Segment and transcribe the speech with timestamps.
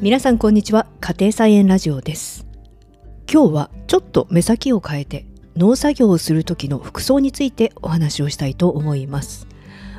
[0.00, 0.86] 皆さんこんにちは。
[1.00, 2.46] 家庭菜園ラジオです。
[3.28, 9.48] 今日はちょっと目先を変えて農作業をする時の服装についてお話をしたいと思います。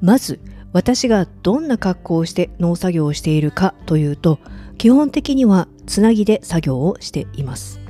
[0.00, 0.38] まず
[0.72, 4.38] 私がどんな格好をして農作業をしているかというと
[4.78, 7.80] 基本的にはつなぎで作業をしています。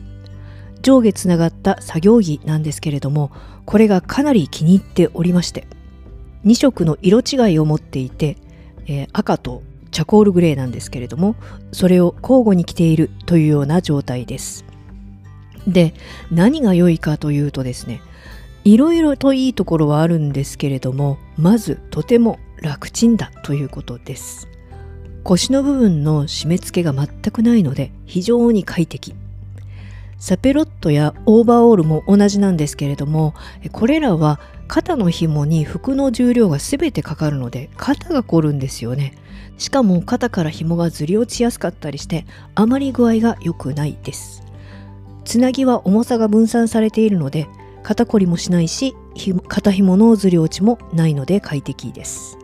[0.80, 3.30] 上下つながった作業着なんですけれども
[3.66, 5.66] これがかなり気に入っておりまして
[6.46, 8.38] 2色の色違いを持っていて、
[8.86, 11.36] えー、赤とチャコールグレーなんですけれども
[11.72, 14.64] それを交互に着ているというような状態です。
[15.66, 15.94] で
[16.30, 18.00] 何が良いかというとですね
[18.64, 24.48] いろいろといいところはあるんですけれどもまずとても楽ちんだということです。
[25.22, 29.14] 腰の部分の締め付けが全くないので非常に快適。
[30.18, 33.34] サペロットやオーバーオールも同じなんですけれども
[33.72, 39.14] これらは肩の紐に服の重量が全てかかるので肩が凝るんですよね。
[39.60, 44.42] しかも肩から紐がずり落ちやすかったりしてあまり具合が良くないです。
[45.26, 47.46] つなぎは重さが分散されているので
[47.82, 48.96] 肩こりもしないし
[49.48, 52.38] 肩紐のずり落ちもないので快適です。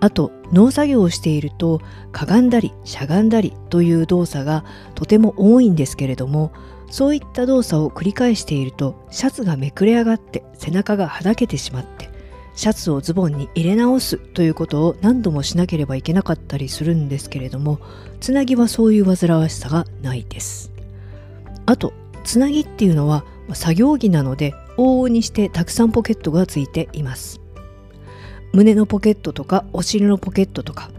[0.00, 1.80] あと農作業をしていると
[2.12, 6.52] かがんだりしゃがんだりという動作がとても多いんですけれども
[6.90, 12.11] そういった動作を繰り返しているとシャツがめくれ上がって背中がはだけてしまって
[12.54, 17.78] シャツをズボンに入れ直すということを何度もしなければいけなかったりするんですけれども
[18.20, 20.70] つなぎはそういう煩わしさがないです。
[21.66, 21.92] あと
[22.24, 27.40] つなぎっていうのは作業着なので往々にしてたくさんポケットがついています。
[28.52, 30.90] 胸のポケットとかお尻のポケットとか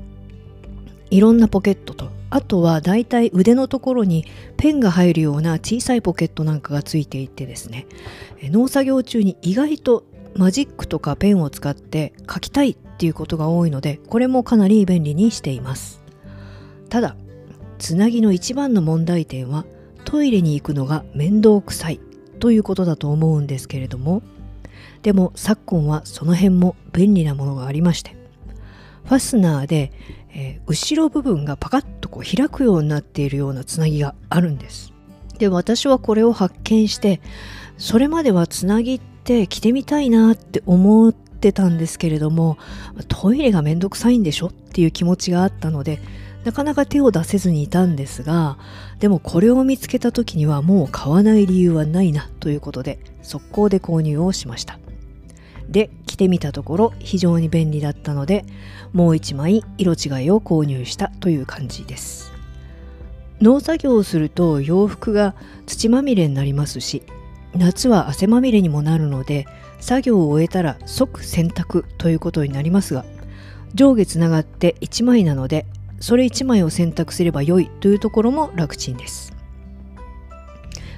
[1.11, 4.25] いろんなポケットとあとはだいたい腕のところに
[4.57, 7.85] ペンが入るような小さいポケットなんかがついていてですね
[8.41, 10.03] 農作業中に意外と
[10.35, 16.01] マジックとかペンを使って書きたいっていうことが多いのでこれもかなり便利にしています。
[16.89, 17.15] ただ
[17.79, 19.65] つなぎの一番の問題点は
[20.05, 21.99] トイレに行くのが面倒くさい
[22.39, 24.21] ということだと思うんですけれども
[25.01, 28.15] でも昨今はその辺も便利なものがありまして
[29.05, 29.91] ファスナーで、
[30.33, 34.93] えー、後ろ部分がパカッとこう開くようになっているようなつなぎがあるんです。
[35.39, 37.19] で私はこれを発見して
[37.77, 42.57] それまではつなぎってて着てみたいなって思ってたんですけれども
[43.07, 45.99] トイレがめんどくさいんでしょっていう気持ちがあったので
[46.43, 48.57] なかなか手を出せずにいたんですが
[48.99, 54.79] でもこれを見つけた時にはもう買わない理由はないなということで速攻で購入をしました。
[55.69, 58.45] で着てみたところ非常に便利だったので
[58.91, 62.33] もう一枚色違いを購入したという感じです。
[63.41, 65.35] 農作業をすると洋服が
[65.65, 67.03] 土まみれになりますし
[67.55, 69.45] 夏は汗まみれにもなるので
[69.79, 73.05] 作業を終えたら即洗濯ということになりますが
[73.73, 75.65] 上下つながって1枚なので
[75.99, 79.33] それ1枚を選択すれば良いというところも楽ちんです。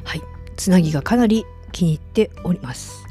[0.04, 0.22] はい。
[0.58, 3.06] つなぎがかなり気に入っております。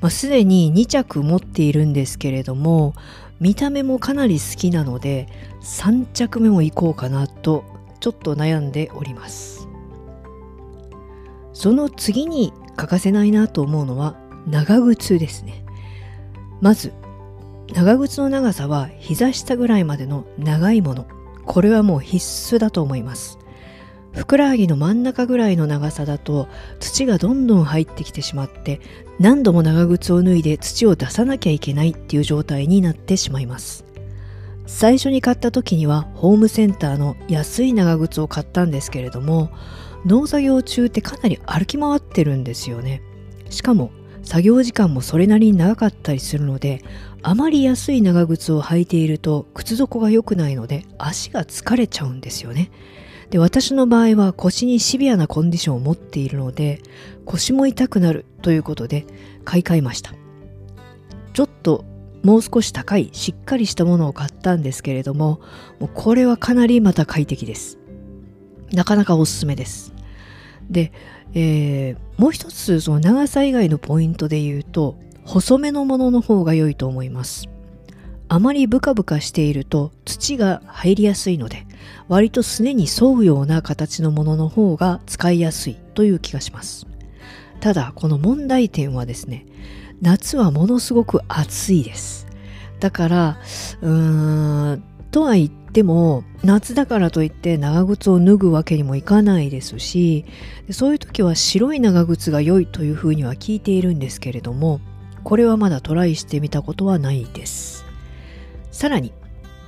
[0.00, 2.94] まあ、すでに2着持っているんですけれども
[3.38, 5.28] 見た目もかなり好きなので
[5.62, 7.64] 3着目も行こうかなと
[8.00, 9.66] ちょっと悩んでおります。
[11.52, 15.64] その次に欠かせないなと思うのは長靴ですね。
[16.62, 16.94] まず
[17.74, 21.06] 長靴の長さは膝下ぐらいまでの長いもの。
[21.44, 22.16] これはもう必
[22.56, 23.38] 須だと思います。
[24.12, 26.48] ふくらはぎの真ん中ぐらいの長さだと
[26.80, 28.80] 土がどんどん入ってきてしまって
[29.18, 33.84] 何度も長靴を脱いで土を出さなきゃいけないっていう状態になってしまいます。
[34.66, 39.50] 最初に買った時にはホームセンターの安い長靴を買ったんですけれども
[40.06, 43.02] 農作業中ってかなり歩き回ってるんですよね。
[43.50, 43.90] しかも
[44.22, 46.82] 作業時間もそれなりに長かったりするので
[47.22, 52.70] あまり安い長靴を履いていると靴底が良くないので足が疲れちゃうんですよね。
[53.30, 56.82] で私の場合は腰にシビアなコンディションを持っているので
[57.24, 59.06] 腰も痛くなるということで
[59.44, 60.14] 買い替えました。
[61.32, 61.84] ちょっと
[62.22, 65.40] もう少し高いしっかりしたものを買ったんですけれども
[65.78, 67.79] もうこれはかなりまた快適です。
[68.72, 69.92] なかなかおすすめです。
[70.70, 70.92] で、
[71.34, 77.48] えー、もう一つその長さ以外のポイントで言うと細めのものの方が良いと思います。
[78.28, 81.66] あまりブカブカしていると土が入りやすいので
[82.06, 86.86] 割とすねに沿うような形のものの方が使いやすいという気がします。
[87.58, 89.46] ただこの問題点はですね
[90.00, 92.28] 夏はものすごく暑いです。
[92.78, 93.38] だから
[93.82, 100.24] うーんとは言っても夏だからといって長靴を脱ぐわけにもいかないですし
[100.70, 104.80] そういう時は白い長靴が良いというふうには聞いているんですけれども
[105.24, 107.84] これはまだトライしてみたことはないです。
[108.70, 109.12] さらに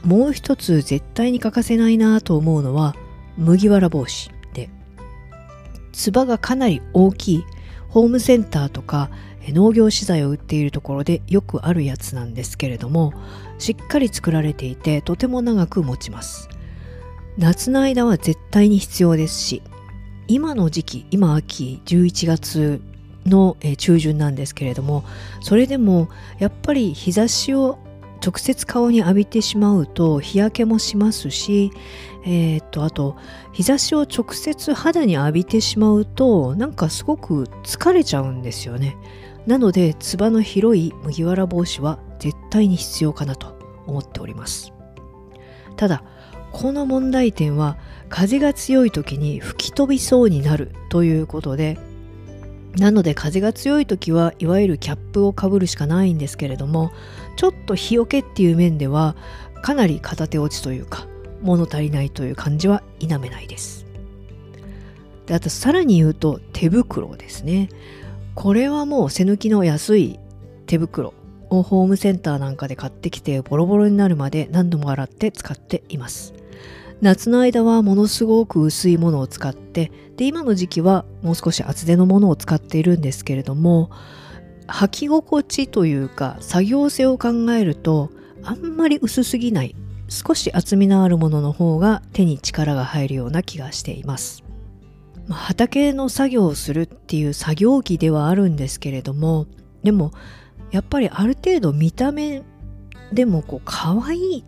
[0.02, 2.96] もう一つ絶対に欠かせないなと思うのは
[3.36, 4.70] 麦わら帽子で。
[5.92, 7.44] つばがかなり大きい
[7.88, 9.10] ホームセンターとか
[9.48, 13.12] 農業資材を売っているところでよくあるやつなんですけれども
[13.58, 16.48] しっかり作られていてとても長く持ちます。
[17.38, 19.62] 夏の間は絶対に必要ですし
[20.28, 22.82] 今の時期今秋11月
[23.26, 25.04] の中旬なんですけれども
[25.40, 27.78] それでもやっぱり日差しを
[28.24, 31.72] 直接顔に浴びてしまうと日焼けもしますし、
[32.24, 33.16] えー、っとあと
[33.52, 38.96] 日差しを直接肌に浴びてしまうとなんかすごく疲れちゃうんですよね。
[39.46, 44.72] なのでつばの広い麦わら帽子は絶対に必要かなと思っております。
[45.76, 46.04] ただ
[46.52, 47.78] この問題点は
[48.08, 51.78] 風が強い時に吹き飛びそうになるということで
[52.76, 56.92] なので風が強い時はいわゆるキャップをかぶるしかないんですけれども
[57.36, 59.16] ちょっと日よけっていう面では
[59.62, 61.06] かなり片手落ちというか
[61.40, 63.86] 物足りないという感じは否めないです。
[65.26, 67.68] であとさらに言うと手袋ですね。
[68.34, 70.18] これはもう背抜きの安い
[70.66, 71.14] 手袋
[71.50, 76.34] をホームセンターなんかで買ってきてボロボロになるまで何度も洗って使っています。
[77.02, 83.90] 夏の間はものすごく薄いものを使ってで今の時期はもう少し厚手のものを使っているんですけれども
[84.68, 88.10] 履き心地というか作業性を考えると
[88.44, 89.74] あんまり薄すぎない
[90.08, 94.44] 少し厚みのあるものの方が手に力が入るような気がしています、
[95.28, 99.46] まあ、畑の作業をするっていう作業着ではあるんですけれども
[99.82, 100.12] でも
[100.70, 102.42] やっぱりある程度見た目
[103.12, 104.44] でもこう可愛い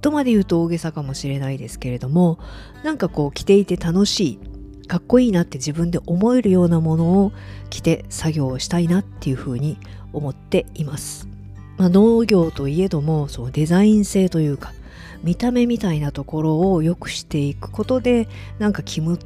[0.00, 2.38] とまで言うと大げさかもしれないですけれども
[2.82, 7.32] なんかこう着ていて楽しいかっこいいなって自分で思えるようなものを
[7.70, 9.78] 着て作業をしたいなっていうふうに
[10.12, 11.28] 思っています、
[11.76, 14.72] まあ、農業といえどもそのデザイン性というか
[15.22, 18.28] 見た目みたいなところを良くしていくことで
[18.58, 19.16] なんか気持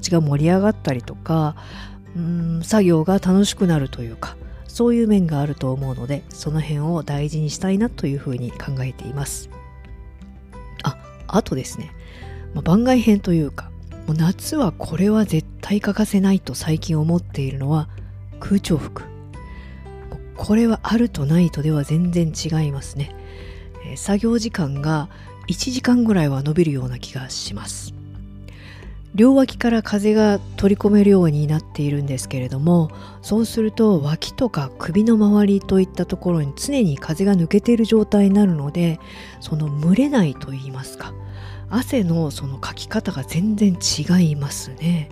[0.00, 1.56] ちが盛り上がったりとか
[2.16, 4.36] うん作業が楽しくなるというか
[4.66, 9.50] そういう面があると思うのでその辺を大事にしたいなというふうに考えています。
[11.32, 11.92] あとですね、
[12.54, 13.70] まあ、番外編というか
[14.06, 17.88] もう夏はこれは絶対欠かせないと最近思っているのは
[18.40, 19.04] 空調服。
[20.36, 23.14] これはあるとないとでは全然違いますね、
[23.84, 25.10] えー、作業時間が
[25.50, 27.92] 1時間ぐらいは伸びるような気がします。
[29.16, 32.92] 両脇から風が取り込めるようになっているんですけれども
[33.22, 39.00] そうすると脇とか首の周りといったところに常に風が抜けている状態になるので
[39.40, 41.12] その蒸れないと言いますか
[41.70, 45.10] 汗のそのかき方が全然違いますね、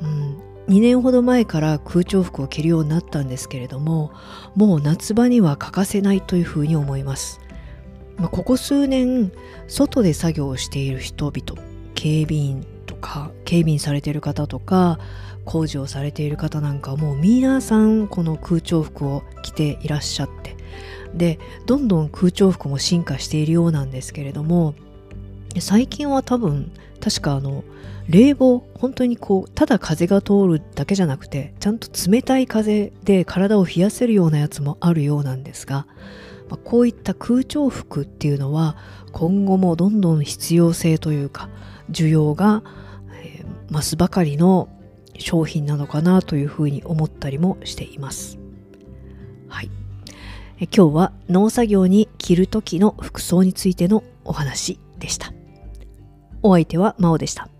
[0.00, 4.12] うん、2年ほど前から空調服を着るようになったんですけれども
[4.54, 7.40] もう夏場には欠かせないというふうに思います、
[8.18, 9.30] まあ、ここ数年
[9.68, 11.62] 外で作業をしている人々
[11.94, 14.98] 警備員とか警備員されている方とか
[15.44, 20.56] 工事をされている方なんかもう皆さんこの空調服を着ていらっしゃって
[21.14, 24.74] でどんどん空調服も進化しているようなんですけれども
[25.60, 27.64] 最近は多分確かあの
[28.08, 35.86] 冷房本当にこうただ風が通るだけじゃなくてちゃんと冷たい風で体を冷やせるようなやつもあるようなんですが、
[36.48, 38.76] まあ、こういった空調服っていうのは
[39.12, 41.48] 今後もどんどん必要性というか
[41.90, 42.62] 需要が
[43.70, 44.68] 増すばかりの
[45.18, 48.38] 商品なのかなというふうに思ったりもしています。
[49.48, 49.70] はい。
[50.58, 55.32] え今日は農作業に着る時の服装についてのお話でした。
[56.42, 57.55] お相手は真央でした。